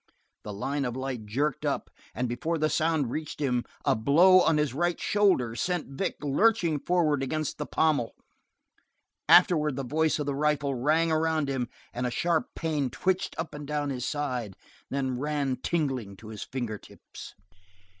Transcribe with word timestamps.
The 0.43 0.51
line 0.51 0.83
of 0.83 0.95
light 0.95 1.27
jerked 1.27 1.63
up, 1.63 1.91
and 2.15 2.27
before 2.27 2.57
the 2.57 2.71
sound 2.71 3.11
reached 3.11 3.39
him 3.39 3.63
a 3.85 3.95
blow 3.95 4.39
on 4.41 4.57
his 4.57 4.73
right 4.73 4.99
shoulder 4.99 5.55
sent 5.55 5.89
Vic 5.91 6.15
lurching 6.23 6.79
forward 6.79 7.21
against 7.21 7.59
the 7.59 7.67
pommel. 7.67 8.15
Afterwards 9.29 9.75
the 9.75 9.83
voice 9.85 10.17
of 10.17 10.25
the 10.25 10.33
rifle 10.33 10.73
rang 10.73 11.11
around 11.11 11.49
him 11.49 11.69
and 11.93 12.07
a 12.07 12.09
sharp 12.09 12.47
pain 12.55 12.89
twitched 12.89 13.37
up 13.37 13.53
and 13.53 13.67
down 13.67 13.91
his 13.91 14.03
side, 14.03 14.55
then 14.89 15.19
ran 15.19 15.57
tingling 15.57 16.17
to 16.17 16.29
his 16.29 16.41
fingertips. 16.41 17.35